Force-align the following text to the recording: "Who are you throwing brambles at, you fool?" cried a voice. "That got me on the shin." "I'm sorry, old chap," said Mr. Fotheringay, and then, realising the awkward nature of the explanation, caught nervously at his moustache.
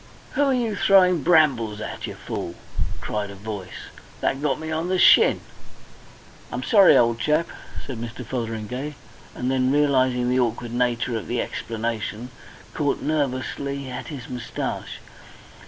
"Who 0.31 0.41
are 0.45 0.51
you 0.55 0.75
throwing 0.75 1.21
brambles 1.21 1.79
at, 1.79 2.07
you 2.07 2.15
fool?" 2.15 2.55
cried 3.01 3.29
a 3.29 3.35
voice. 3.35 3.83
"That 4.19 4.41
got 4.41 4.59
me 4.59 4.71
on 4.71 4.87
the 4.89 4.97
shin." 4.97 5.41
"I'm 6.51 6.63
sorry, 6.63 6.97
old 6.97 7.19
chap," 7.19 7.47
said 7.85 7.99
Mr. 7.99 8.25
Fotheringay, 8.25 8.95
and 9.35 9.51
then, 9.51 9.71
realising 9.71 10.27
the 10.27 10.39
awkward 10.39 10.73
nature 10.73 11.15
of 11.15 11.27
the 11.27 11.39
explanation, 11.39 12.31
caught 12.73 13.03
nervously 13.03 13.91
at 13.91 14.07
his 14.07 14.27
moustache. 14.27 14.97